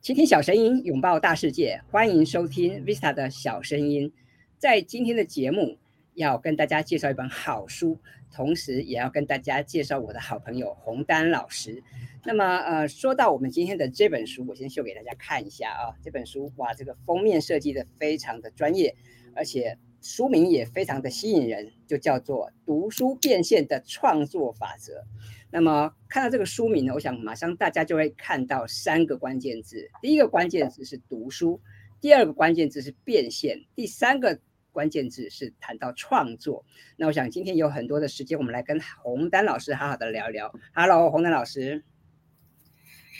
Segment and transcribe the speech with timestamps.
[0.00, 4.12] 倾听小声音，拥抱大世界，欢迎收听 Vista 的小声音。
[4.58, 5.78] 在今天的节目，
[6.12, 7.98] 要跟大家介绍一本好书，
[8.30, 11.82] 同时也要跟大家介绍我的好朋友洪丹老师。
[12.22, 15.96] 那么，呃，说到我们今天的这本书，我先秀给大家看一下啊。
[16.02, 18.94] 这本书，哇，这个封面设计的非常的专业，
[19.34, 24.92] 而且书名也非常的吸引人，就叫做《读书变现的创作法则》。
[25.50, 29.88] 那么看到这个书名呢，我想马上大家就会看到三个关键字。
[30.02, 31.58] 第一个关键字是读书，
[32.02, 34.38] 第二个关键字是变现，第三个
[34.72, 36.66] 关键字是谈到创作。
[36.98, 40.54] 那我想今天有很多的时间，我们来跟洪丹老师好好的聊聊。
[40.74, 41.82] Hello，洪丹老师。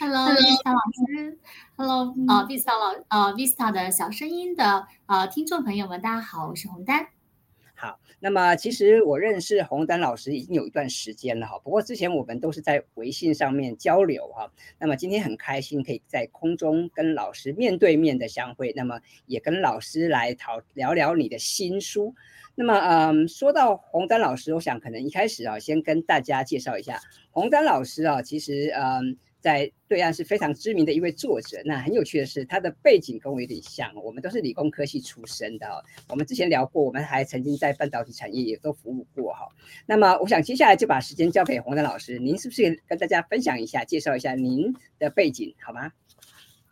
[0.00, 1.38] Hello，Vista 老师。
[1.76, 7.06] Hello，啊，Vista 老，呃，Vista 的小声音的呃听众朋友们，大家好，我是洪丹。
[7.76, 14.50] 好，那么其实我认识洪丹老师已经有一段时间了哈，不过之前我们都是在微信上面交流哈。
[14.80, 22.12] 那么今天很开心可以在空中跟老师面对面的相会，那么也跟老师来讨聊聊你的新书。
[22.56, 29.16] 那么嗯，说到洪丹老师，我想可能一开始啊，先跟大家介绍一下洪丹老师啊，其实嗯。
[29.44, 31.60] 在对岸是非常知名的一位作者。
[31.66, 35.84] 那很有趣的是，他的背景跟我有点像，我们都是理工科系出身的哦。
[36.08, 39.46] 我们之前聊过，我们还曾经在半导体产业也都服务过哈。
[39.84, 45.92] 那么，我想接下来就把时间交给洪丹老师，您是不是也跟大家分享一下，介绍一下您的背景，好吗？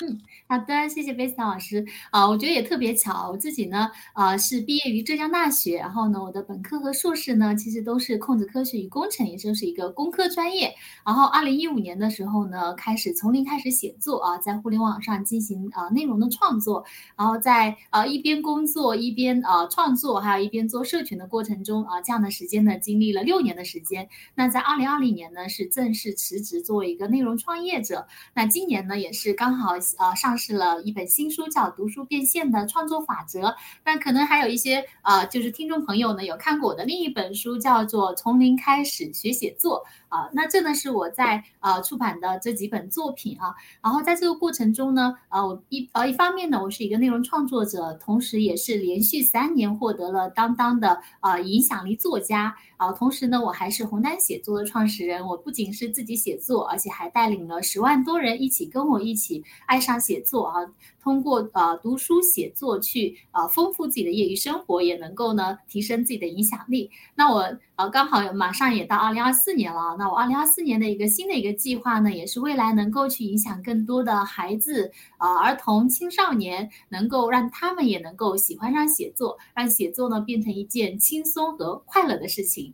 [0.03, 10.75] 嗯，好的，谢谢 Vista 老师啊，我觉得也特别巧，我自己呢啊是毕业于浙江大学，然后呢我的本科和硕士呢其实都是控制科学与工程，也就是一个工科专业。
[11.06, 16.84] 然后二零一五年的时候呢，开始从零开始写作啊，在互联网上进行啊内容的创作，
[17.17, 24.08] 然后在啊一边工作一边啊创作，还有一边做社群的过程中啊，这样的时间呢经历了六年的时间。
[24.34, 28.05] 那在二零二零年呢是正式辞职作为一个内容创业者。
[28.34, 29.79] 那今年呢也是刚好。
[29.98, 33.41] 呃，上市了一本新书，叫《读书变现的创作法则》。
[33.85, 39.80] 那可能还有一些呃，就是听众朋友呢，有看过我的另一本书，叫做《从零开始学写作》
[40.12, 43.55] 啊、那这呢是我在呃出版的这几本作品啊。
[43.83, 55.24] 然后在这个过程中呢，呃，我一呃一方面呢，我是一个内容创作者，同时也是连续三年获得了当当的呃影响力作家啊、同时呢，我还是红丹写作的创始人。
[55.24, 60.61] 我不仅是自己写作，而且还带领了十万多人一起跟我一起爱上写作啊，
[61.02, 66.89] 通过呃读书写作去呃丰富自己的业余生活，也能够呢提升自己的影响力。
[67.17, 82.73] 那我呃刚好马上也到二零二四年了，那我二零二四年的一个新的一个计划呢，也是未来能够去影响更多的孩子啊、呃、儿童青少年，能够让他们也能够喜欢上写作，让写作呢变成一件轻松和快乐的事情。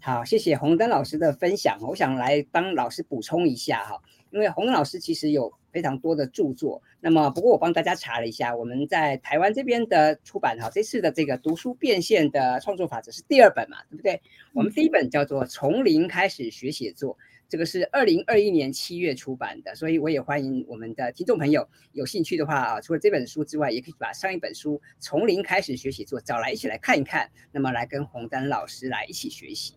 [0.00, 4.00] 好，谢谢洪丹老师的分享，我想来帮老师补充一下哈，
[4.30, 5.52] 因为洪丹老师其实有。
[5.74, 14.22] 非常多的著作，那么不过我帮大家查了一下，我们在台湾这边的出版哈，这次的这个读书变现的创作法则是第二本嘛，对不对？
[14.52, 17.18] 我们第一本叫做从零开始学写作，
[17.48, 29.74] 这个是二零二一年七月出版的，所以我也欢迎我们的听众朋友有兴趣的话啊，除了这本书之外，也可以把上一本书从零开始学写作找来一起来看一看，那么来跟洪丹老师来一起学习。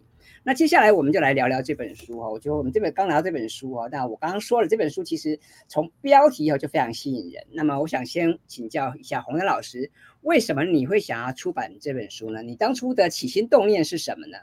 [0.47, 5.37] 那接下来我们就来聊聊这本书哈，我觉得我们这本刚拿到这本书哦，那我刚刚说了这本书其实
[5.67, 7.43] 从标题哦就非常吸引人。
[7.51, 9.91] 那么我想先请教一下洪恩老师，
[10.21, 12.41] 为什么你会想要出版这本书呢？
[12.41, 14.37] 你当初的起心动念是什么呢？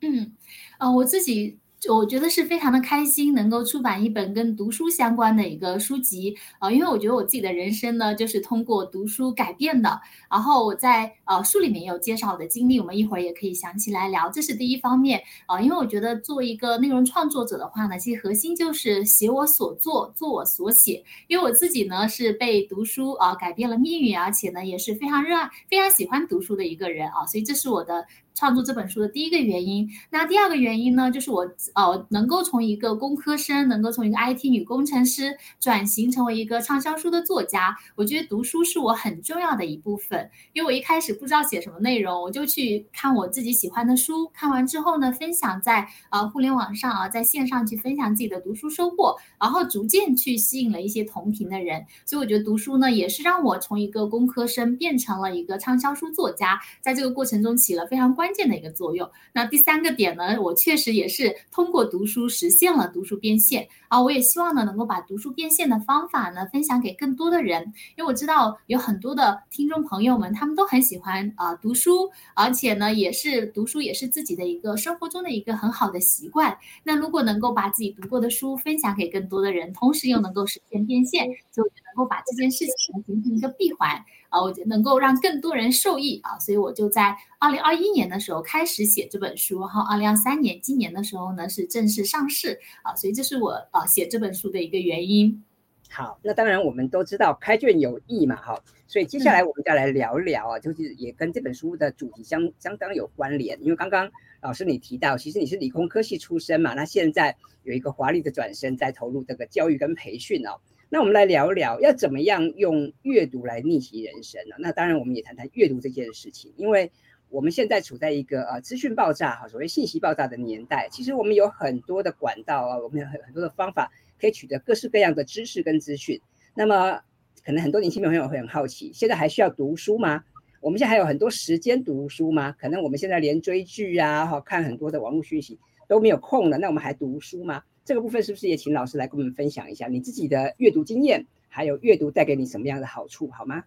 [0.00, 0.32] 嗯，
[0.78, 1.58] 啊，我自己。
[1.80, 9.98] 就我觉得是非常的开心，能够出版一本跟读书相关的一个书籍啊、呃，因为我觉得我自己的人生呢，就是通过读书改变的。
[10.30, 14.28] 然后我在呃书里面有介绍我的经历，我们一会儿也可以详细来聊。
[14.30, 21.02] 这是第一方面啊、呃，因为我觉得作为一个内容创作者的话呢，其实核心就是写我所做，做我所写。
[21.28, 28.04] 因为我自己呢是被读书啊、改变了命运，而且呢也是非常热爱、非常喜欢读书的一个人啊，所以这是我的。
[28.40, 31.42] 创作这本书的第一个原因，那第二个原因呢，就是我
[31.74, 37.76] 呃能够从一个工科生，能够从一个 IT 女工程师转型成为一个畅销书的作家。
[37.96, 51.84] 我觉得读书是我很重要的一部分，因为我一开始不知道写什么内容，我就去看我自己喜欢的书，看完之后呢，分享在呃互联网上啊，在线上去分享自己的读书收获，然后逐渐去吸引了一些同频的人。
[52.06, 59.10] 所以我觉得读书呢，也是让我从一个工科生变成了一个畅销书作家，在这个过程中起了非常关关键的一个作用。
[59.32, 67.60] 那第三个点呢，我确实也是通过读书实现了读书变现啊，我也希望呢能够把读书变现的方法呢分享给更多的人，
[67.96, 76.56] 因为我知道有很多的听众朋友们，他们都很喜欢啊读书，而且呢也是读书也是自己的一个生活中的一个很好的习惯。
[76.84, 84.04] 那如果能够把自己读过的书分享给更多的人，同时又能够实现变现，就能够把这件事情形成一个闭环。
[84.30, 95.44] 啊，我觉得能够让更多人受益啊，所以我就在二零二一年的时候开始写这本书，然后二零二三年今年的时候呢是正式上市啊，所以这是我啊写这本书的一个原因。
[95.90, 98.56] 好，那当然我们都知道开卷有益嘛，哈，
[98.86, 104.08] 所以接下来我们再来聊聊啊，就是也跟这本书的主题相相当有关联，因为刚刚
[104.40, 110.60] 老师你提到，其实你是理工科系出身嘛，那现在有一个华丽的转身，在投入这个教育跟培训哦。
[110.92, 114.56] 那我们来聊聊，要怎么样用阅读来逆袭人生呢？
[114.58, 116.90] 那当然，我们也谈谈阅读这件事情，因为
[117.28, 120.88] 我们现在处在一个呃资讯爆炸哈，所谓信息爆炸的年代。
[120.90, 123.88] 其实我们有很多的管道啊，我们有很很多的方法
[124.20, 126.20] 可以取得各式各样的知识跟资讯。
[126.54, 127.00] 那么，
[127.44, 130.24] 可能很多年轻朋友会很好奇，现在还需要读书吗？
[130.60, 132.50] 我们现在还有很多时间读书吗？
[132.58, 135.56] 可能我们现在连追剧啊，哈，看很多的网络讯息
[135.86, 137.62] 都没有空了，那我们还读书吗？
[137.90, 143.64] 这个部分是不是也请老师来跟我们分享一下你自己的阅读经验，还有阅读带给你什么样的好处，好吗？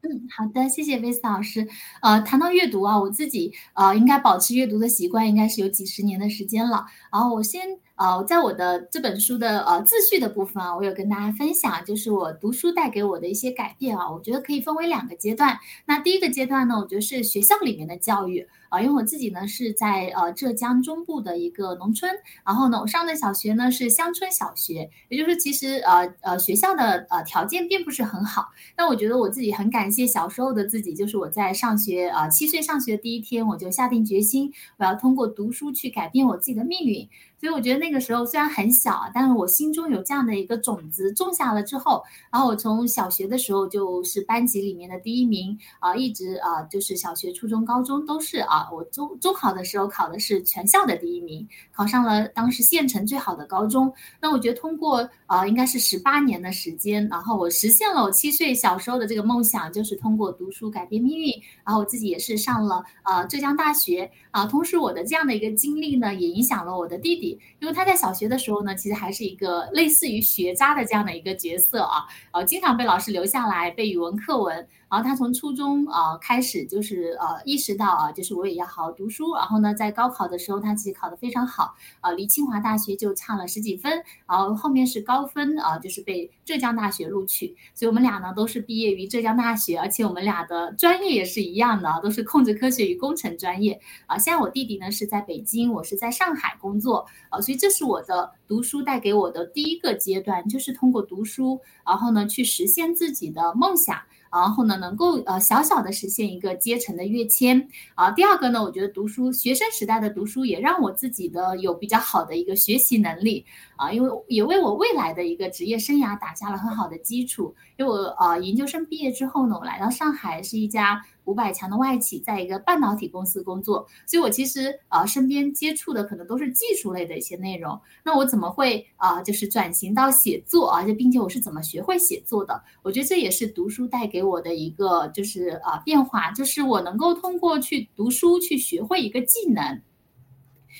[0.00, 1.68] 嗯，好的，谢谢 Vista 老师。
[2.02, 6.86] 呃，谈到阅读啊，我自己呃应该保持阅读的习惯，应该是有几十年的时间了。
[7.12, 7.78] 然后我先。
[7.96, 15.58] 呃，在我的这本书的呃自序的部分啊，我有跟大家分享，就是我读书带给我的一些改变啊，我觉得可以分为两个阶段。
[15.86, 22.12] 那第一个阶段呢，我觉得是学校里面的教育啊，因为我自己呢是在呃浙江中部的一个农村，
[22.44, 28.50] 然后呢我上的小学呢是乡村小学，也就是其实呃呃学校的呃条件并不是很好。
[28.76, 37.08] 那我觉得我自己很感谢小时候的自己，就是我在上学啊，呃，七岁上学第一天，我就下定决心，我要通过读书去改变我自己的命运。
[37.38, 42.02] 所以我觉得那个时候虽然很小，但是我心中有这样的一个种子种下了之后，
[42.32, 53.92] 然后我从小学的时候就是班级里面的第一名啊，一直啊就是小学、初中、高中都是啊，我中中考的时候考的是全校的第一名，考上了当时县城最好的高中。
[54.18, 61.30] 那我觉得通过啊应该是十八年的时间，然后我实现了我七岁小时候的这个梦想，就是通过读书改变命运。
[61.64, 67.25] 然后我自己也是上了啊浙江大学啊，同时我的这样的一个经历呢，也影响了我的弟弟。
[67.60, 74.66] 因为他在小学的时候呢，其实还是一个类似于学渣的这样的一个角色啊，呃，经常被老师留下来背语文课文。
[74.88, 79.34] 然后他从初中、呃、开始就是呃意识到啊，就是我也要好好读书。
[79.34, 84.00] 然后呢，在高考的时候，他其实考得非常好、呃，离清华大学就差了十几分。
[84.28, 87.52] 然后后面是高分啊、呃，就是被浙江大学录取。
[87.74, 93.72] 所以我们俩呢都是毕业于浙江大学，而且我们俩的专业也是一样的，都是控制科学与工程专业
[94.06, 94.18] 啊、呃。
[94.20, 103.98] 现在我弟弟呢是在北京，我是在上海工作啊、所以这是我的读书带给我的第一个阶段，就是通过读书，然后呢去实现自己的梦想。
[104.28, 108.10] 然后呢，能够呃小小的实现一个阶层的跃迁啊。
[108.10, 113.46] 第二个呢，我觉得读书，学生时代的读书也让我自己的有比较好的一个学习能力
[113.76, 117.54] 啊，因为也为我未来的一个职业生涯打下了很好的基础。
[117.78, 121.02] 因为我呃研究生毕业之后呢，我来到上海是一家。
[121.26, 127.78] 五百强的外企，在一个半导体公司工作，所以我其实、呃、身边接触的可能都是技术类的一些内容。
[128.02, 130.82] 那我怎么会啊、呃、就是转型到写作啊？
[130.82, 132.60] 就并且我是怎么学会写作的？
[132.82, 139.82] 我觉得这也是读书带给我的一个就是啊、呃、变化，就是我能够通过去读书去学会一个技能。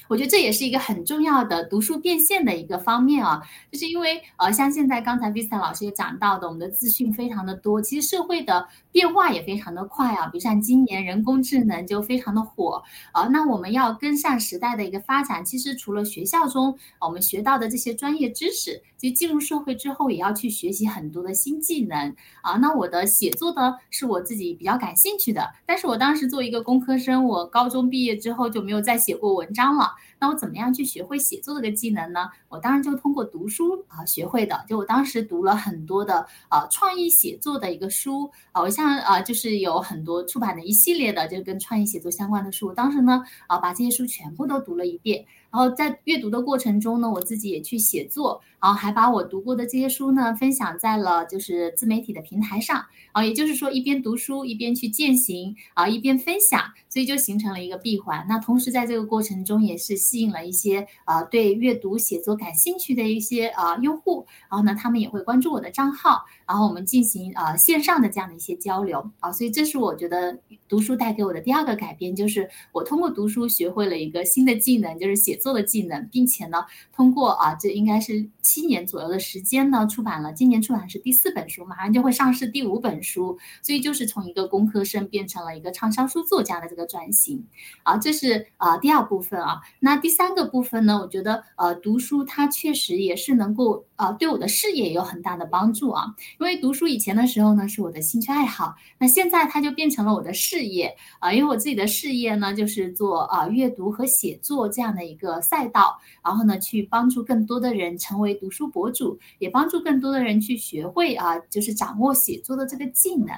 [0.09, 10.27] 我觉得这也是一个很重要的读书变现的一个方面啊，就是因为呃，像现在刚才 Vista 老师也讲到的，我们的资讯非常的多，其实社会的变化也非常的快啊。
[10.27, 22.53] 比如像今年人工智能就非常的火啊，那我们要跟上时代的一个发展，其实除了学校中我们学到的这些专业知识，其实进入社会之后也要去学习很多的新技能啊。
[22.55, 29.86] 那我的写作呢，是我自己比较感兴趣的，但是我当时作为一个工科生，我高中毕业之后就没有再写过文章了。
[29.87, 29.95] 啊！
[30.19, 32.29] 那我怎么样去学会写作这个技能呢？
[32.49, 34.65] 我当然就通过读书啊学会的。
[34.69, 42.73] 就我当时读了很多的啊创意写作的一个书啊，我像啊就是有很多出版的一系列的就跟创意写作相关的书。
[42.73, 45.25] 当时呢啊把这些书全部都读了一遍。
[45.49, 58.27] 然后在阅读的过程中呢，我自己也去写作，然后还把我读过的这些书呢分享在了就是自媒体的平台上，啊，也就是说一边读书一边去践行，啊，一边分享，所以就形成了一个闭环。
[58.29, 87.45] 那同时在这个过程中也是吸引了一些啊对阅读写作感兴趣的一些啊用户，然后呢他们也会关注我的账号，然后我们进行啊线上的这样的一些交流，啊，所以这是我觉得读书带给我的第二个改变，就是我通过读书学会了一个新的技能，就是写作的技能，并且呢通过啊这应该是七年左右的时间呢出版了，今年出版是第四本书，马上就会上市第五本书，所以就是从一个工科生变成了一个畅销书作家的这个转型，
[87.83, 96.05] 啊，这是啊第二部分啊，那第三个部分呢，我觉得呃读书它确实也是能够啊对我的事业有很大的帮助啊，
[96.39, 113.29] 因为读书以前的时候呢是我的兴趣爱好，那现在它就变成了我的事业啊，因为我自己的事业呢就是做啊阅读和写作这样的一个赛道，然后呢去帮助更多的人成为读书博主，也帮助更多的人去学会啊就是掌握写作的这个技能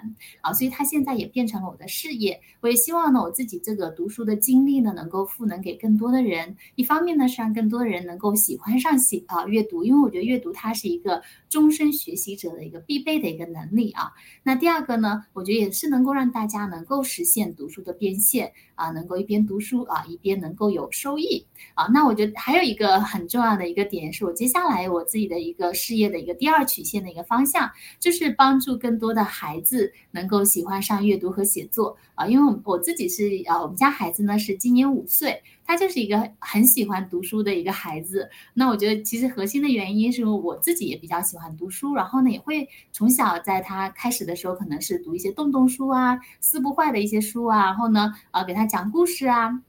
[0.41, 2.41] 啊，所以它现在也变成了我的事业。
[2.61, 14.13] 我也希望呢我自己这个读书的经历呢能够赋能给更多的人，一方面呢是让更多的人能够喜欢上写啊阅读，因为我觉得阅读它是一个终身学习者的一个必备的一个能力啊。
[14.43, 21.87] 那第二个呢，我觉得也是能够让大家能够实现读书的变现啊，能够一边读书啊，一边能够有收益啊。
[21.87, 32.27] 那我觉得还有一个很重要的一个点，是我接下来我自己的一个事业的一个第二曲线的一个方向，就是帮助更多的孩子能够喜欢上阅读和写作啊。
[32.27, 35.43] 因为我自己是啊，我们家孩子呢是今年五岁。
[35.69, 49.63] 他就是一个很喜欢读书的一个孩子，那我觉得其实核心的原因是我自己也比较喜欢读书，然后呢也会从小在他开始的时候可能是读一些洞洞书啊、撕不坏的一些书啊，然后呢呃给他讲故事啊，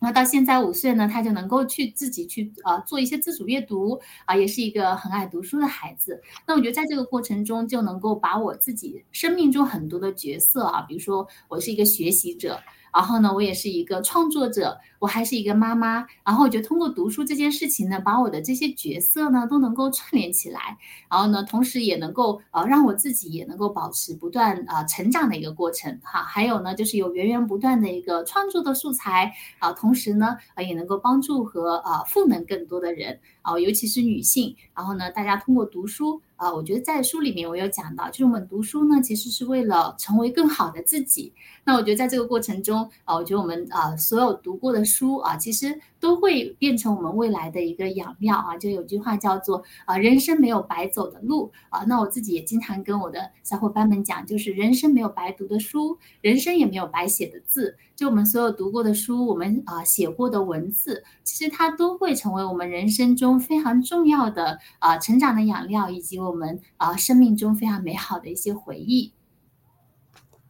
[0.00, 6.22] 那到现在五岁呢，他就能够去自己去呃做一些自主阅读啊，也是一个很爱读书的孩子。
[6.46, 12.60] 那我觉得在这个过程中就能够把我自己生命中很多的角色啊，比如说我是一个学习者。
[12.94, 16.06] 然后呢，我也是一个创作者，我还是一个妈妈。
[16.24, 20.78] 然后我觉得通过读书这件事情呢，把我的这些角色呢都能够串联起来。
[21.10, 26.22] 然后呢，同时也能够呃让我自己也能够保持不断、呃、成长的一个过程哈。
[26.22, 34.54] 还有呢，就是有源源不断的一个创作的素材啊，同时呢啊也能够帮助和啊赋能更多的人啊，尤其是女性。
[34.72, 36.22] 然后呢，大家通过读书。
[36.36, 41.32] 啊，我觉得在书里面我有讲到，就是我们读书呢，其实是为了成为更好的自己。
[41.62, 48.56] 那我觉得在这个过程中，啊，我觉得我们啊所有读过的书啊，其实都会变成我们未来的一个养料啊。
[48.58, 51.84] 就有句话叫做啊，人生没有白走的路啊。
[51.84, 57.76] 那我自己也经常跟我的小伙伴们讲，就是人生没有白读的书，人生也没有白写的字。
[57.96, 69.12] 就我们所有读过的书，我们啊写过的文字，其实它都会成为我们人生中非常重要的啊成长的养料，以及我们啊生命中非常美好的一些回忆。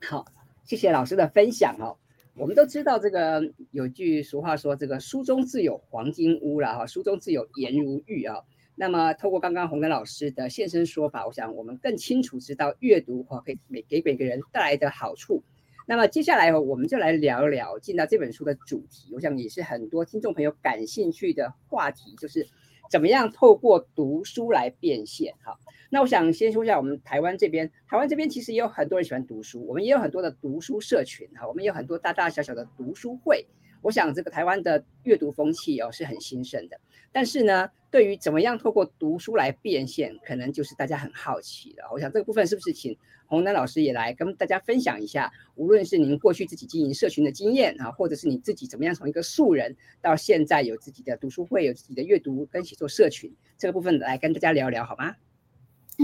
[0.09, 0.25] 好，
[0.65, 1.97] 谢谢老师的分享哦。
[2.35, 8.37] 我们都知道这个有句俗话说，这个书中自有黄金屋了哈，书中自有颜如玉啊。
[8.75, 15.43] 那么透过刚刚洪根老师的现身说法，我想我们更清楚知道阅读哈可以给给每个人带来的好处。
[15.87, 22.47] 那么接下来我们就来聊聊进到这本书的主题，我想也是很多听众朋友感兴趣的话题，就是
[22.91, 25.35] 怎么样透过读书来变现。
[25.45, 25.59] 好，
[25.95, 33.47] 那我想先说一下我们台湾这边，台湾这边其实也有很多人喜欢读书，我们也有很多的读书社群，哈，我们也有很多大大小小的读书会。
[33.83, 36.81] 我想这个台湾的阅读风气哦是很兴盛的，
[37.13, 41.83] 但是呢，对于怎么样透过读书来变现，可能就是大家很好奇的。
[41.93, 42.97] 我想这个部分是不是请
[43.27, 55.15] 洪丹老师也来跟大家分享一下，无论是您过去自己经营社群的经验啊，或者是你自己怎么样从一个素人到现在有自己的读书会，有自己的阅读跟写作社群，这个部分来跟大家聊聊好吗？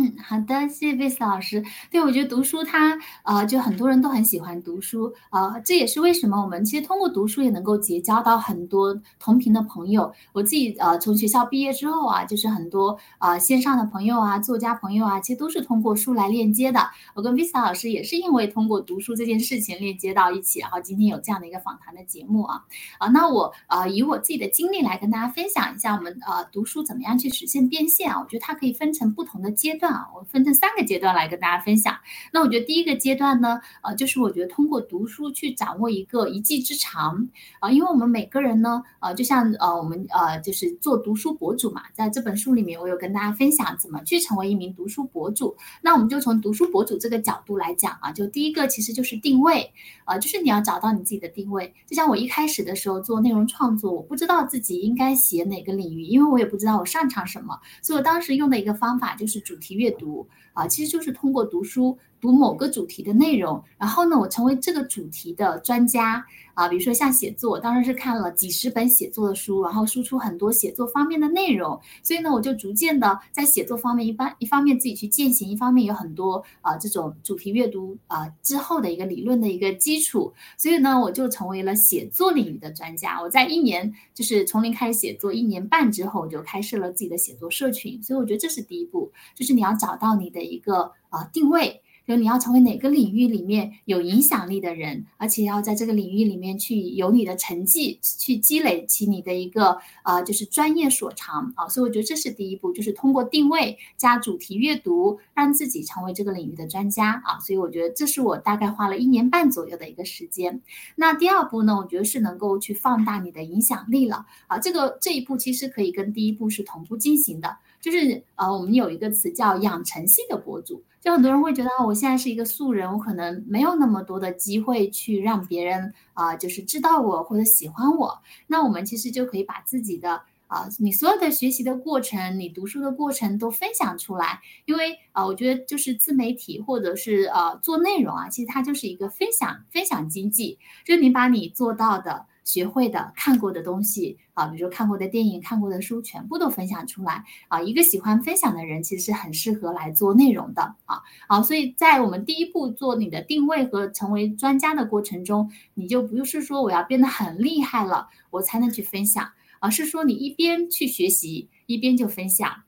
[0.01, 1.61] 嗯，好的，谢谢贝斯老师。
[1.91, 10.13] 对，我觉得读书它，呃，就很多人都很喜欢读书，呃，这也是为什么我们其实通过读书也能够结交到很多同频的朋友。
[10.33, 16.79] 我自己呃从学校毕业之后啊，就是很多呃线上的朋友啊、作家朋友啊，其实都是通过书来链接的。
[17.15, 22.63] 我跟贝斯老师也是因为通过读书这件事情链接到一起，然后今天有这样的一个访谈的节目啊。
[22.99, 28.21] 啊、那我呃以我自己的经历来跟大家分享一下，我们呃读书怎么样去实现变现啊？
[28.21, 29.88] 我觉得它可以分成不同的阶段。
[29.93, 31.97] 啊，我分成三个阶段来跟大家分享。
[32.33, 37.29] 那我觉得第一个阶段呢，呃，就是我觉得通过读书去掌握一个一技之长
[37.61, 45.57] 啊，因为我们每个人呢，呃，就像呃我们呃就是做读书博主嘛，在这本书里面我有跟大家分享怎么去成为一名读书博主。
[45.83, 49.71] 那我们就从读书博主这个角度来讲啊，就第一个其实就是定位
[50.05, 51.73] 啊，就是你要找到你自己的定位。
[51.87, 61.97] 就像我一开始的时候做内容创作，我不知道自己应该写哪个领域，因为我也不知道我擅长什么，所以我当时用的一个方法就是主题阅读啊，其实就是通过读书。
[62.21, 66.69] 读某个主题的内容，然后呢，我成为这个主题的专家啊。
[66.69, 83.21] 比如说像写作，当时是看了几十本写作的书，然后输出很多写作方面的内容，所以呢，我就逐渐的在写作方面一般一方面自己去践行，一方面有很多啊这种主题阅读啊之后的一个理论的一个基础，所以呢，我就成为了写作领域的专家。
[83.23, 91.81] 我在一年就是从零开始写作，一年半之后我就开设了自己的写作社群，所以我觉得这是第一步，就是你要找到你的一个啊定位。
[92.09, 101.69] 就你要成为哪个领域里面有影响力的人，而且要在这个领域里面去有你的成绩，去积累起你的一个呃，就是专业所长啊。
[101.69, 107.39] 所以我觉得这是第一步，就是通过定位加主题阅读，让自己成为这个领域的专家啊。
[107.41, 110.63] 所以我觉得这是我大概花了一年半左右的一个时间。
[110.97, 114.59] 那第二步呢，我觉得是能够去放大你的影响力了啊。
[114.59, 120.83] 这个这一步其实可以跟第一步是同步进行的，就是呃，我们有一个词叫养成系的博主。
[121.01, 128.21] 就很多人会觉得，我现在是一个素人，我可能没有那么多的机会去让别人啊，就是知道我或者喜欢我。
[128.49, 134.41] 那我们其实就可以把自己的啊，你所有的学习的过程，你读书的过程都分享出来。
[134.65, 142.27] 因为啊，我觉得就是自媒体或者是啊做内容啊，其实它就是一个分享分享经济，就是你把你做到的。
[142.49, 147.61] 学会的、看过的东西啊，比如说看过的电影、看过的书，全部都分享出来啊。
[147.61, 151.03] 一个喜欢分享的人，其实是很适合来做内容的啊。
[151.29, 162.63] 好，所以在我们第一步做你的定位和成为专家的过程中，你就不是说我要变得很厉害了，我才能去分享，而是说你一边去学习，一边就分享。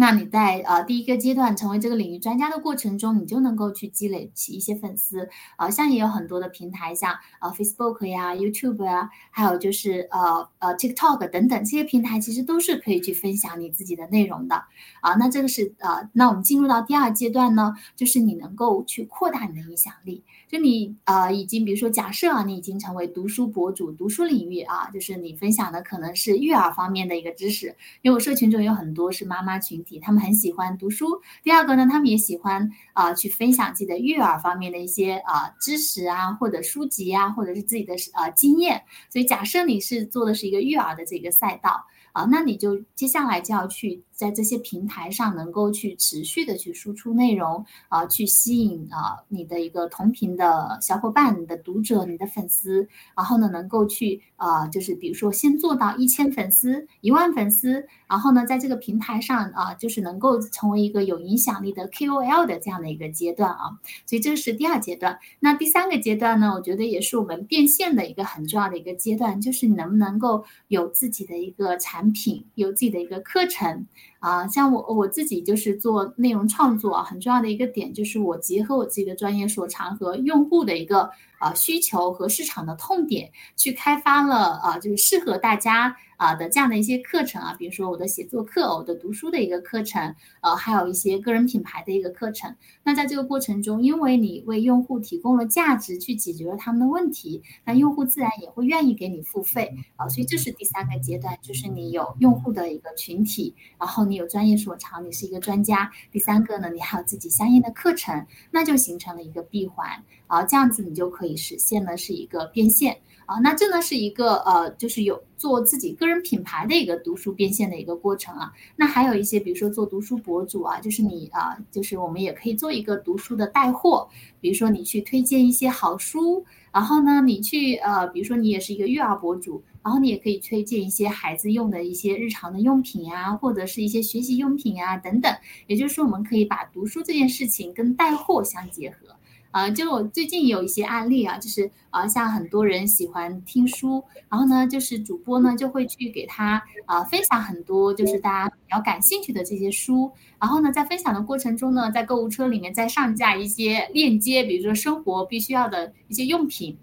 [0.00, 14.54] 那你在呃第一个阶段成为这个领域专家的过程中，你就能够去积累起一些粉丝啊、像也有很多的平台，像呃 Facebook 呀、YouTube 呀，还有就是呃呃 TikTok 等等这些平台，其实都是可以去分享你自己的内容的
[15.00, 15.14] 啊。
[15.14, 20.22] 那这个是呃，那我们进入到第二阶段呢，就是你能够去扩大你的影响力。
[20.46, 31.06] 就你呃已经比如说假设啊，你已经成为读书博主，读书领域啊，就是你分享的可能是育儿方面的一个知识，因为我社群中有很多是妈妈群他们很喜欢读书。
[31.44, 38.82] 第二个呢，他们也喜欢啊、去分享自己的育儿方面的一些啊、知识啊，或者书籍啊，或者是自己的呃经验。
[39.08, 41.86] 所以假设你是做的是一个育儿的这个赛道。
[42.18, 63.78] 啊，那你就接下来就要去在这些平台上能够去持续的去输出内容啊，去吸引啊你的一个同频的小伙伴、你的读者、你的粉丝，然后呢能够去啊，就是比如说先做到一千粉丝、一万粉丝，然后呢在这个平台上啊，就是能够成为一个有影响力的 KOL 的这样的一个阶段啊。
[64.06, 65.16] 所以这是第二阶段。
[65.38, 72.44] 那第三个阶段呢，我觉得也是我们变现的一个很重要的一个阶段，就是你能不能够有自己的一个产品。
[72.54, 73.86] 有自己的一个课程
[74.18, 85.96] 啊，像我我自己就是做内容创作啊，很重要的一个点就是我结合我自己的专业所长和用户的一个啊需求和市场的痛点，去开发了啊，就是适合大家。
[86.18, 92.54] 啊的这样的一些课程啊，比如说我的写作课、我的读书的一个课程，呃，还有一些个人品牌的一个课程。
[92.82, 100.08] 那在这个过程中，因为你为用户提供了价值，去解决了他们的问题，那用户自然也会愿意给你付费啊。
[100.08, 105.88] 所以这是第三个阶段，就是你有用户的一个群体，然后你有专业所长，你是一个专家。
[106.10, 109.88] 第三个呢，你还有自己相应的课程，那就形成了一个闭环
[110.26, 112.98] 啊，这样子你就可以实现的是一个变现。
[113.26, 118.52] 啊，那这呢是一个呃，就是有做自己个人品牌的一个读书变现的一个过程啊。
[118.76, 124.06] 那还有一些，比如说做读书博主啊，就是你啊，就是我们也可以做一个读书的带货，
[124.40, 135.32] 比如说你去推荐一些好书，然后呢，你去呃，比如说你也是一个育儿博主，然后你也可以推荐一些孩子用的一些日常的用品啊，或者是一些学习用品啊等等。
[135.66, 139.14] 也就是说，我们可以把读书这件事情跟带货相结合。
[139.50, 156.76] 呃，就我最近有一些案例啊，就是啊，像很多人喜欢听书，然后呢，就是主播呢就会去给他啊分享很多就是大家比较感兴趣的这些书，然后呢，在分享的过程中呢，在购物车里面再上架一些链接，比如说生活必须要的一些用品。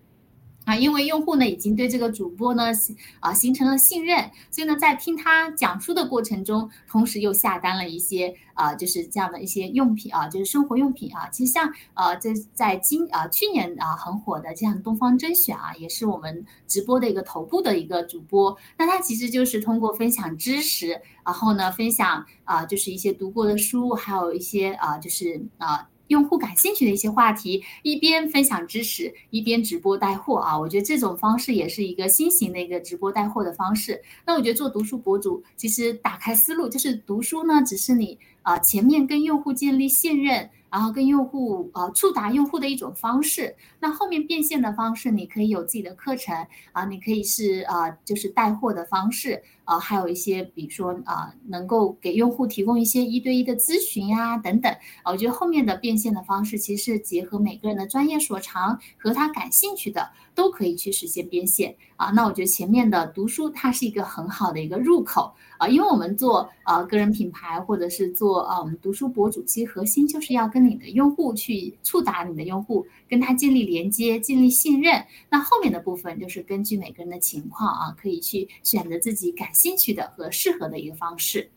[0.65, 2.71] 啊，因为用户呢已经对这个主播呢
[3.19, 11.29] 啊形成了信任，所以呢在听他讲述的过程中，同时又下单了一些啊就是这样的一些用品啊，就是生活用品啊。
[11.29, 18.57] 其实像呃在在今啊去年啊很火的像东方甄选啊，也是我们直播的一个头部的一个主播。
[18.77, 25.87] 那他其实就是通过分享知识，然后呢分享啊就是一些读过的书，还有一些啊就是啊。
[26.07, 34.01] 用户感兴趣的一些话题，一边分享知识，一边直播带货啊，我觉得这种方式也是一个新型的一个直播带货的方式。
[34.25, 40.49] 那我觉得做读书博主，其实打开思路就是读书呢，只是你啊前面跟用户建立信任。
[40.67, 46.35] 然后跟用户呃触达用户的一种方式，那后面变现的方式，你可以有自己的课程
[46.73, 54.71] 啊，你可以是呃就是带货的方式啊，还有一些比如说啊能够给用户提供一些一对一的咨询呀等等
[55.03, 62.11] 啊，我觉得后面的变现的方式其实是结合每个人的专业所长和他感兴趣的都可以去实现变现啊。
[62.11, 75.05] 那我觉得前面的读书它是一个很好的一个入口啊，因为我们做呃个人品牌或者是做呃我们读书博主，其实核心就是要跟你的用户去触达你的用户，跟他建立连接，建立信任。
[75.29, 81.49] 那后面的部分就是根据每个人的情况啊，可以去选择自己感兴趣的和适合的一个方式。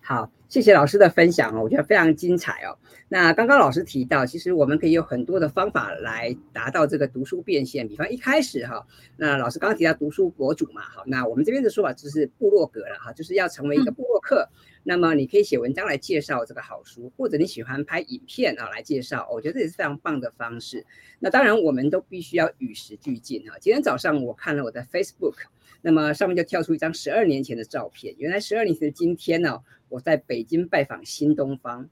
[0.00, 2.78] 好，谢谢老师的分享哦，我觉得非常精彩哦。
[3.10, 7.86] 那刚刚老师提到，其实我们可以有很多的方法来达到这个读书变现。
[7.86, 8.86] 比方一开始哈，
[9.18, 14.48] 那老师刚刚提到读书博主嘛，好，那我们这边的说法就是部落格了哈，就是要成为一个部落客。
[14.50, 20.86] 嗯那么你可以写文章来介绍这个好书，或者你喜欢拍影片啊来介绍，我觉得这也是非常棒的方式。
[21.18, 23.58] 那当然我们都必须要与时俱进啊。
[23.60, 25.34] 今天早上我看了我的 Facebook，
[25.82, 28.14] 那么上面就跳出一张十二年前的照片。
[28.18, 31.88] 原来十二年前的今天呢，我在北京拜访新东方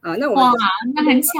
[0.00, 0.16] 啊。
[0.16, 0.52] 那我们哇，
[0.94, 1.30] 那很巧。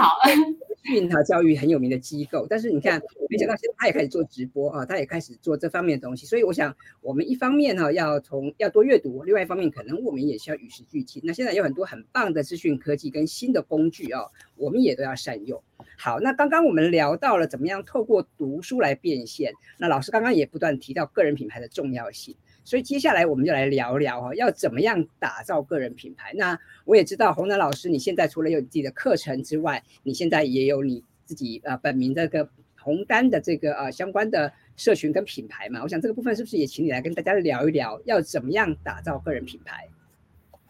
[0.85, 6.25] 运哈教育很有名的机构，但是你看，没想到现在他也开始做直播啊，他也开始做这方面的东西。
[6.25, 11.23] 所以我想，我们一方面哈要从要多阅读，另外一方面可能我们也需要与时俱进。
[11.23, 14.23] 那现在有很多很棒的资讯科技跟新的工具啊，
[14.57, 15.62] 我们也都要善用。
[15.99, 22.35] 好，那刚刚我们聊到了怎么样透过读书来变现，那老师刚刚也不断提到个人品牌的重要性。
[22.64, 26.33] 所以接下来我们就来聊聊哈，要怎么样打造个人品牌。
[26.35, 35.83] 那我也知道洪丹老师，你现在除了有自己的课程之外，你现在也有你自己呃本名这个红丹的这个呃相关的社群跟品牌嘛。
[35.83, 39.88] 我想这个部分是不是也请你来跟大家聊一聊，要怎么样打造个人品牌？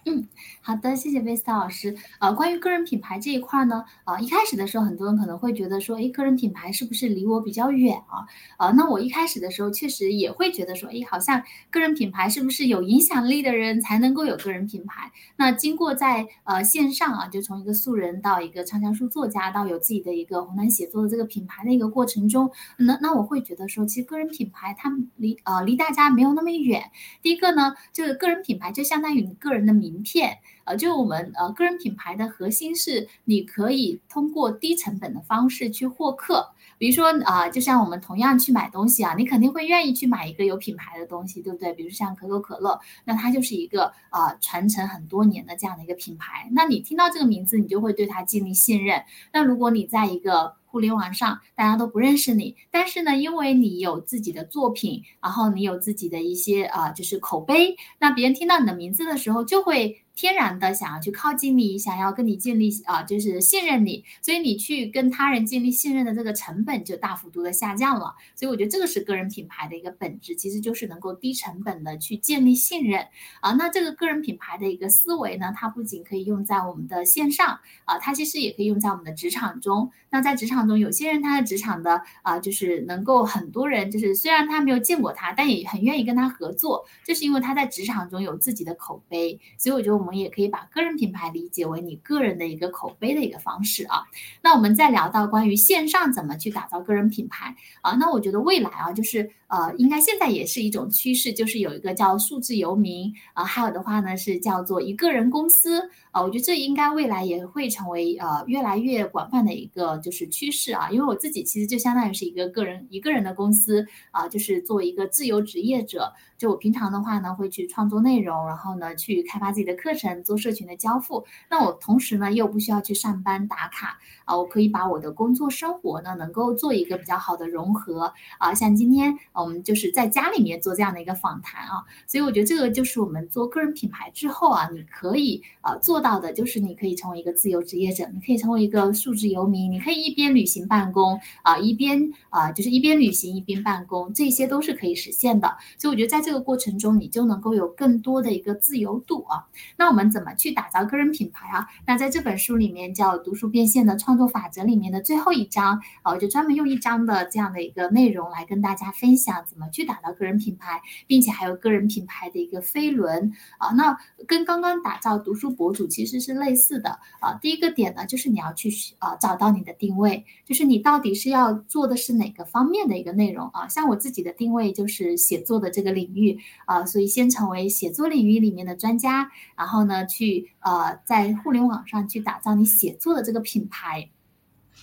[0.07, 0.27] 嗯，
[0.63, 1.95] 好的，谢谢 Vesta 老师。
[2.21, 8.25] 呃，关于个人品牌这一块呢，呃，一开始的时候，很多人可能会觉得说，诶，个人品牌是不是离我比较远啊？
[8.59, 15.13] 呃，那我一开始的时候确实也会觉得说，诶，好像个人品牌是不是有影响力的人才能够有个人品牌？
[15.37, 26.83] 那经过在呃线上啊，就从一个素人到一个畅销书作家，到有自己的一个红蓝写作的这个品牌的一个过程中，那那我会觉得说，其实个人品牌它离呃离大家没有那么远。
[27.21, 29.90] 第一个呢，就是个人品牌就相当于你个人的名。
[29.91, 36.49] 名片，呃，就我们呃个人品牌的核心是，你可以通过低成本的方式去获客。
[36.79, 41.75] 比如说啊、就像我们同样去买东西啊，你肯定会愿意去买一个有品牌的东西，对不对？
[41.75, 46.49] 比如像可口可乐，那它就是一个啊、呃、传承很多年的这样的一个品牌。
[46.53, 49.03] 那你听到这个名字，你就会对它建立信任。
[49.31, 68.15] 那如果你在一个互联网上大家都不认识你，但是呢，因为你有自己的作品，然后你有自己的一些啊、就是口碑，那别人听到你的名字的时候，就会天然的想要去靠近你，想要跟你建立啊、就是信任你，所以你去跟他人建立信任的这个成本就大幅度的下降了。
[68.37, 73.03] 所以我觉得这个是个人品牌的一个本质，其实就是能够低成本的去建立信任
[73.41, 73.53] 啊。
[73.53, 79.91] 那这个个人品牌的一个思维呢，它不仅可以用在我们的线上啊，它其实也可以用在我们的职场中。
[80.11, 89.41] 那在职场中，有些人他的职场的啊、就是能够很多人就是虽然他没有见过他，但也很愿意跟他合作，就是因为他在职场中有自己的口碑。
[89.57, 94.03] 所以我觉得我们我们也可以把个人品牌理解为你个人的一个口碑的一个方式啊。
[94.43, 110.01] 那我们再聊到关于线上怎么去打造个人品牌啊，那我觉得未来啊，就是呃，应该现在也是一种趋势，就是有一个叫数字游民啊，还有的话呢是叫做一个人公司啊，我觉得这应该未来也会成为呃越来越广泛的一个。
[110.01, 121.27] 就是趋势啊，因为我自己其实就相当于是一个个人一个人的公司啊，就是作为一个自由职业者，就我平常的话呢会去创作内容，然后呢去开发自己的课程，做社群的交付。
[121.51, 128.55] 那我同时呢又不需要去上班打卡啊，我可以把我的工作生活呢能够做一个比较好的融合啊。
[128.55, 145.55] 像今天我们就是在家里面做这样的一个访谈啊，所以我觉得这个就是我们做个人品牌之后啊，你可以啊做到的，就是你可以成为一个自由职业者，你可以成为一个数字游民，你可以一边旅行办公啊，一边啊就是一边旅行一边办公，这些都是可以实现的。
[145.77, 149.45] 所以我觉得在这这个过程中，你就能够有更多的一个自由度啊。
[149.77, 151.67] 那我们怎么去打造个人品牌啊？
[151.85, 163.71] 那在这本书里面叫《读书变现的创作法则》里面的最后一章啊，我就专门用一章的这样的一个内容来跟大家分享怎么去打造个人品牌，并且还有个人品牌的一个飞轮啊。
[163.71, 167.35] 那跟刚刚打造读书博主其实是类似的啊。
[167.43, 173.67] 第一个点呢，就是你要去啊找到你的定位，就是你到底是要做的是哪个方面的一个内容啊？
[173.67, 184.11] 像我自己的定位就是写作的这个领域域啊，所以先成为写作领域里面的专家，然后呢去呃在互联网上去打造你写作的这个品牌。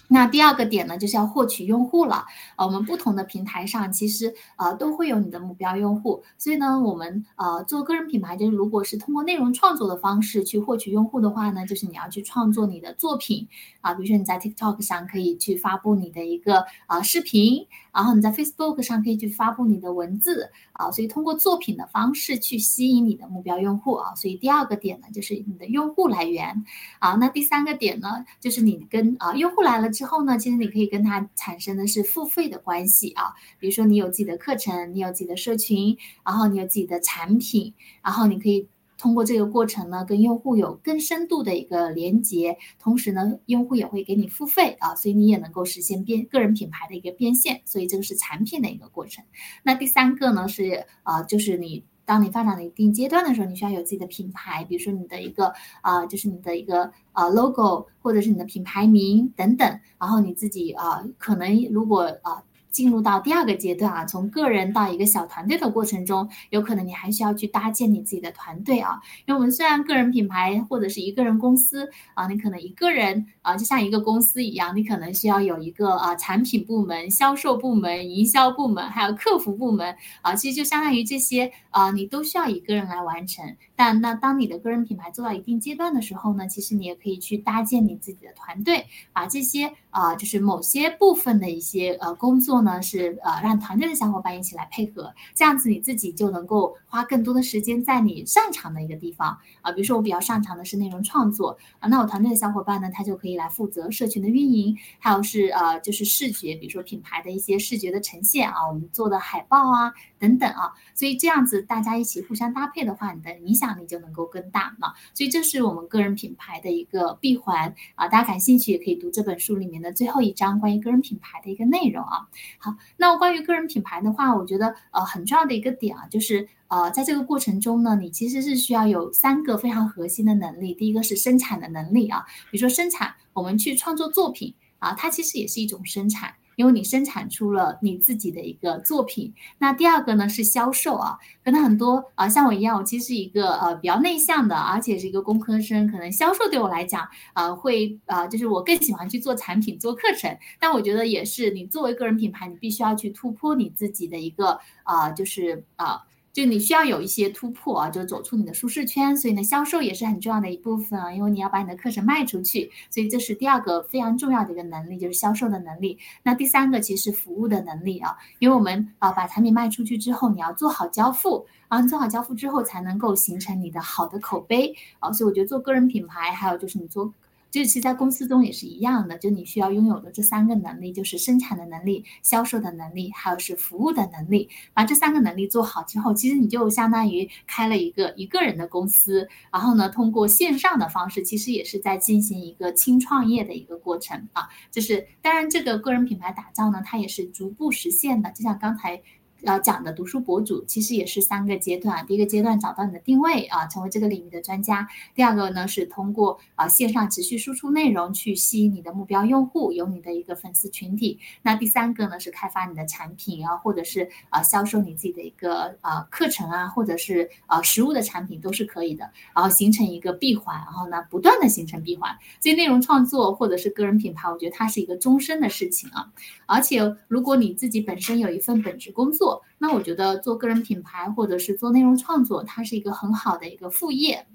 [0.10, 2.24] 那第二个点呢，就是要获取用户了。
[2.56, 13.46] 呃，我们不同的平台上其实呃都会有你的目标用户，所以呢，我们呃做个人品牌，就是如果是通过内容创作的方式去获取用户的话呢，就是你要去创作你的作品
[13.82, 24.14] 啊，比如说你在 TikTok 上可以去发布你的一个啊视频，然后你在 Facebook 上可以去发布你的文字啊，所以通过作品的方式去吸引你的目标用户啊。
[24.14, 26.64] 所以第二个点呢，就是你的用户来源
[27.00, 27.14] 啊。
[27.16, 29.90] 那第三个点呢，就是你跟啊用户来了。
[29.90, 49.24] 之后呢，其实你可以跟他产生的是付费的关系啊，比如说你有自己的课程，你有自己的社群，然后你有自己的产品，然后你可以通过这个过程呢，跟用户有更深度的一个连接，同时呢，用户也会给你付费啊，所以你也能够实现变个人品牌的一个变现，所以这个是产品的一个过程。
[49.64, 51.84] 那第三个呢是啊，就是你。
[52.08, 59.68] 当你发展到一定阶段的时候，你需要有自己的品牌，比如说你的一个啊、就是你的一个啊、logo，或者是你的品牌名等等。
[60.00, 62.32] 然后你自己啊、可能如果啊。
[62.32, 62.44] 呃
[62.78, 69.02] 进入到第二个阶段啊，从个人到一个小团队的过程中，有可能你还需要去搭建你自己的团队啊。
[69.26, 83.44] 因为我们虽然个人品牌或者是一个人公司啊，你可能一个人啊，就像一个公司一样，你可能需要有一个啊产品部门、销售部门、营销部门，还有客服部门啊，其实就相当于这些啊，你都需要一个人来完成。
[83.76, 92.82] 但那当你的个人品牌做到一定阶段的时候呢，其实你也可以去搭建你自己的团队，把这些啊，就是某些部分的一些呃工作呢。
[92.88, 114.94] 是呃让团队的小伙伴一起来配合，这样子你自己就能够花更多的时间在你擅长的一个地方啊，比如说我比较擅长的是内容创作啊，那我团队的小伙伴呢，他就可以来负责社群的运营，还有是呃就是视觉，比如说品牌的一些视觉的呈现啊，我们做的海报啊等等啊，所以这样子大家一起互相搭配的话，你的影响力就能够更大嘛。
[115.14, 122.28] 所以这是我们个人品牌的一个闭环啊，大家感兴趣也可以读这本书里面的最后一章关于个人品牌的一个内容啊。
[122.58, 130.74] 好，那关于个人品牌的话，我觉得呃很重要的一个点啊，就是呃在这个过程中呢，你其实是需要有三个非常核心的能力。
[130.74, 136.34] 第一个是生产的能力啊，比如说生产，我们去创作作品啊，它其实也是一种生产。
[136.58, 141.16] 因为你生产出了你自己的一个作品，那第二个呢是销售啊，
[141.46, 156.02] 可能很多啊像我一样，我其实是一个呃比较内向的，而且是一个工科生，可能销售对我来讲，啊会啊就是我更喜欢去做产品做课程，但我觉得也是你作为个人品牌，你必须要去突破你自己的一个啊、就是啊。
[156.38, 165.98] 就你需要有一些突破啊，就走出你的舒适圈，所以呢，销售也是很重要的一部分啊，因为你要把你的课程卖出去，所以这是第二个非常重要的一个能力，就是销售的能力。
[166.22, 177.12] 那第三个其实是服务的能力啊，因为我们啊把产品卖出去之后，你要做好交付，啊你做好交付之后，才能够形成你的好的口碑啊，所以我觉得做个人品牌，还有就是你做。
[177.50, 184.50] 就其实在公司中也是一样的，就你需要拥有的这三个能力，就是生产的能力、销售的能力，还有是服务的能力。
[184.74, 194.48] 把这三个能力做好之后，其实你就相当于开了一个一个人的公司，然后呢，通过线上的方式，其实也是在进行一个轻创业的一个过程啊。
[194.72, 199.02] 就是当然，这个个人品牌打造呢，它也是逐步实现的，就像刚才。
[199.42, 222.12] 要讲的读书博主其实也是三个阶段，第一个阶段找到你的定位啊，成为这个领域的专家；第二个呢是通过啊线上持续输出内容去吸引你的目标用户，有你的一个粉丝群体；那第三个呢是开发你的产品啊，或者是啊销售你自己的一个啊课程啊，或者是啊实物的产品都是可以的，然后形成一个闭环，然后呢不断的形成闭环。
[222.42, 226.12] 所以内容创作或者是个人品牌，我觉得它是一个终身的事情啊，
[226.48, 229.27] 而且如果你自己本身有一份本职工作。
[229.58, 234.28] 那我觉得做个人品牌或者是做内容创作，它是一个很好的一个副业。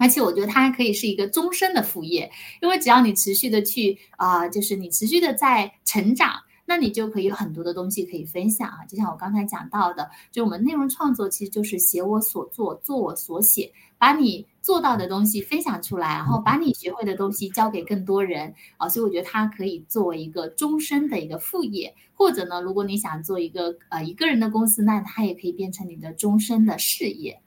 [0.00, 2.30] 而且我觉得它还可以是一个终身的副业，
[2.62, 6.34] 因为只要你持续的去啊、就是你持续的在成长，
[6.68, 8.84] 那你就可以有很多的东西可以分享啊。
[8.86, 18.86] 就像我刚才讲到的，就我们内容创作其实就是写我所做，做我所写，把你做到的东西分享出来，然后把你学会的东西教给更多人啊。
[18.86, 27.40] 所以我觉得它可以作为一个终身的一个副业，或者呢，如果你想做一个呃一个人的公司，那它也可以变成你的终身的事业。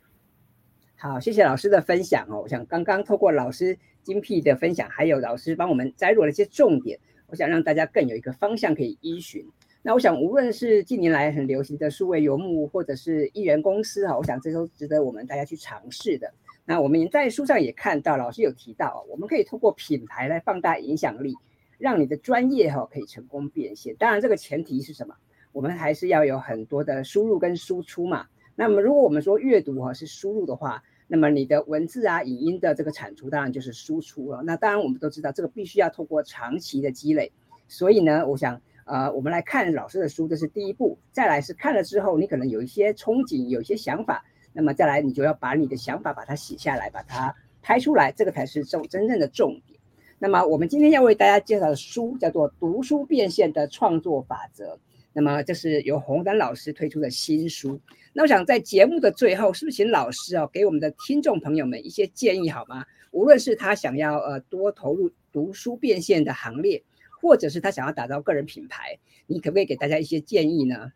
[0.95, 2.41] 好，谢谢老师的分享哦。
[2.41, 6.99] 我想刚刚透过老师精辟的分享，还有老师帮我们摘录了一些重点，
[7.31, 9.47] 我想让大家更有一个方向可以依循。
[9.81, 16.31] 那我想，无论是近年来很流行的数位游牧，或者是一人公司哈，我想这都值得我们大家去尝试的。
[16.65, 21.33] 那我们在书上也看到，老师有提到，我们可以通过品牌来放大影响力，
[21.79, 23.95] 让你的专业哈可以成功变现。
[23.95, 25.15] 当然，这个前提是什么？
[25.53, 28.27] 我们还是要有很多的输入跟输出嘛。
[28.55, 34.41] 那么，如果我们说阅读哈是输入的话，那么你的文字啊、影音的这个产出，当然就是输出了。
[34.45, 37.29] 那当然我们都知道，这个必须要透过长期的积累。
[37.67, 40.97] 所以呢，我想，呃，我们来看老师的书，这是第一步。
[41.11, 44.23] 再来是看了之后，你可能有一些憧憬，有一些想法。
[44.53, 49.77] 那么再来，你就要把你的想法把它写下来，把它拍出来，这个才是重真正的重点。
[50.17, 54.75] 那么我们今天要为大家介绍的书叫做《读书变现的创作法则》。
[55.13, 57.79] 那么这是由洪丹老师推出的新书。
[58.13, 62.85] 那我想在节目的最后，是不是请老师哦给我们的听众朋友们一些建议好吗？
[63.11, 66.81] 无论是他想要呃多投入读书变现的行列，
[67.21, 68.97] 或者是他想要打造个人品牌，
[69.27, 70.91] 你可不可以给大家一些建议呢？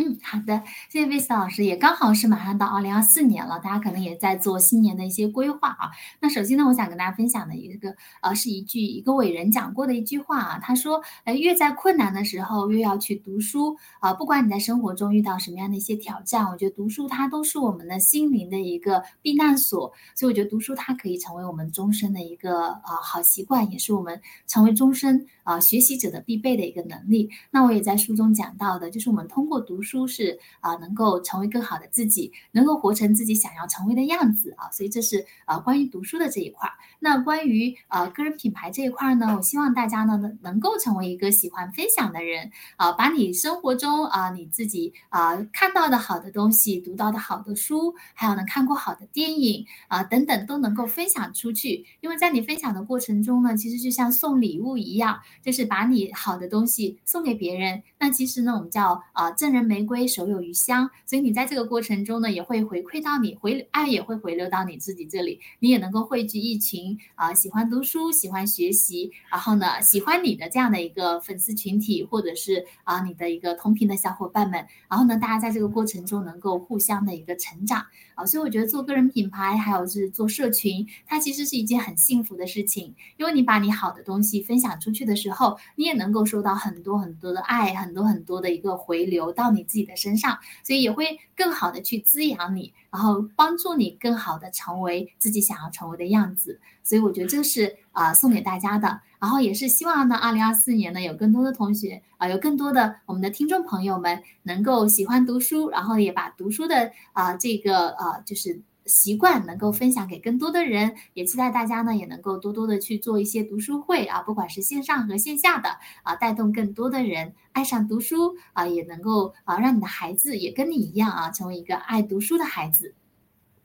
[0.00, 5.90] 嗯，好的，谢谢 Vista 老师，也刚好是马上到二零二四年了，大家可能也在做新年的一些规划啊。
[6.18, 27.28] 那首先呢，我想跟大家分享的一个呃，是一句一个伟人讲过的一句话啊，他说，呃，越在困难的时候越要去读书啊，不管你在生活中遇到什么样的一些挑战，我觉得读书它都是我们的心灵的一个避难所，所以我觉得读书它可以成为我们终身的一个呃好习惯，也是我们成为终身啊、呃、学习者的必备的一个能力。
[27.50, 29.89] 那我也在书中讲到的，就是我们通过读书。
[29.90, 36.70] 书是啊，能够成为更好的自己，能够活成自己想要成为的样子啊，所以这是啊关于读书的这一块。
[37.00, 51.84] 那关于啊个人品牌这一块呢，我希望大家呢能能够成为一个喜欢分享的人啊，把你生活中啊你自己啊看到的好的东西、读到的好的书，还有呢看过好的电影啊等等都能够分享出去。
[52.00, 57.82] 因为在你分享的过程中呢，其实就像送礼物一样，就是把你好的东西送给别人。
[57.98, 77.82] 那其实呢，我们叫啊赠人玫玫瑰手有余香，所以你在这个过程中呢，也会回馈到你回爱，也会回流到你自己这里，你也能够汇聚一群啊、喜欢读书、喜欢学习，然后呢喜欢你的这样的一个粉丝群体，或者是啊、你的一个同频的小伙伴们，然后呢大家在这个过程中能够互相的一个成长。
[78.14, 89.66] 啊，所以我觉得做个人品牌，还有是做社群，它其实是一件很幸福的事情，因为你把你好的东西分享出去的时候，你也能够收到很多很多的爱，很多很多的一个回流到你。
[89.70, 96.58] 自己的身上，所以也会更好的去滋养你，然后帮助你更好的成为自己想要成为的样子。
[96.82, 108.60] 所以我觉得这是啊、送给大家的，然后也是希望呢，二零二四年呢有更多的同学啊、有更多的我们的听众朋友们能够喜欢读书，然后也把读书的啊、这个啊就是。
[108.86, 115.68] 习惯能够分享给更多的人，也期待大家呢也能够多多的去做一些读书会啊，不管是线上和线下的
[116.02, 122.94] 啊，带动更多的人爱上读书啊，也能够啊让你的孩子也跟你一样啊，成为一个爱读书的孩子。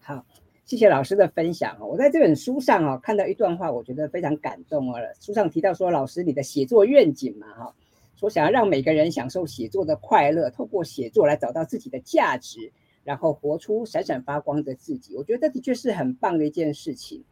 [0.02, 0.24] 好，
[0.66, 1.78] 谢谢老师的分享。
[1.80, 5.00] 我在这本书上啊看到一段话，我觉得非常感动哦。
[5.20, 7.74] 书上提到说，老师你的写作愿景嘛哈，
[8.16, 12.72] 说想要让每个人享受写作的快乐，透过写作来找到自己的价值。
[13.06, 17.24] 然后活出闪闪发光的自己，我觉得这的确是很棒的一件事情。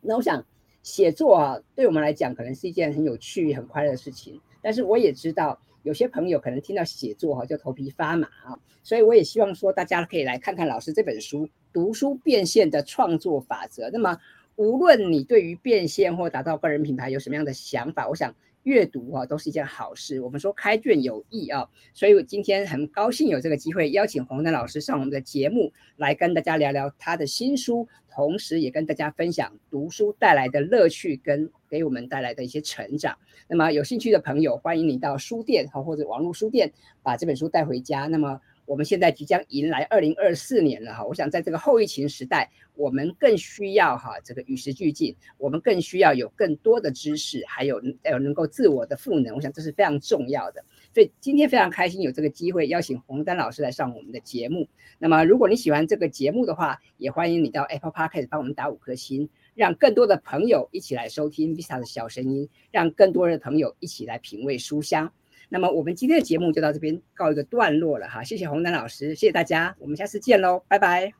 [0.00, 0.42] 那我想
[0.82, 4.40] 写作啊，对我们来讲可能是一件很有趣、很快乐的事情。
[4.62, 13.88] 但是我也知道，有些朋友可能听到写作哈就头皮发麻啊，所以我也希望说大家可以来看看老师这本书《读书变现的创作法则》。
[13.92, 14.16] 那么，
[14.56, 18.34] 无论你对于变现或打造个人品牌有什么样的想法，我想。
[18.64, 20.20] 阅读啊，都是一件好事。
[20.20, 33.16] 我们说开卷有益啊，所以我今天很高兴有这个机会邀请洪丹老师上我们的节目，来跟大家聊聊他的新书，同时也跟大家分享读书带来的乐趣跟给我们带来的一些成长。
[33.48, 38.06] 那么有兴趣的朋友，欢迎你到书店或者网络书店把这本书带回家。
[38.06, 38.40] 那么。
[38.70, 50.64] 我们现在即将迎来二零二四年了哈，我想在这个后疫情时代，我们更需要哈这个与时俱进，我们更需要有更多的知识，还有要能够自我的赋能，我想这是非常重要的。
[50.94, 54.68] 所以今天非常开心有这个机会邀请洪丹老师来上我们的节目。
[55.00, 65.12] 那么如果你喜欢这个节目的话，也欢迎你到 Apple Podcast 帮我们打五颗星，让更多的朋友一起来收听 Vista 的小声音，让更多的朋友一起来品味书香。
[65.50, 71.12] 那么我们今天的节目就到这边告一个段落了哈，谢谢洪丹老师，谢谢大家，我们下次见喽，拜拜，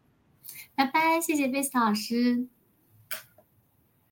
[0.75, 2.47] 拜拜，谢谢贝斯老师。